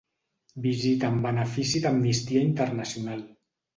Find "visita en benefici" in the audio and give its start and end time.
0.65-1.81